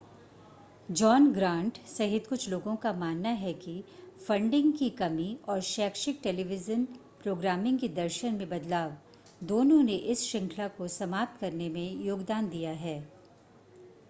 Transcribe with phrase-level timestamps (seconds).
[0.89, 3.73] John Grant सहित कुछ लोगों का मानना है कि
[4.27, 6.85] फंडिंग की कमी और शैक्षिक टेलीविज़न
[7.23, 8.95] प्रोग्रामिंग के दर्शन में बदलाव
[9.41, 12.99] दोनों ने इस श्रृंखला को समाप्त करने में योगदान दिया है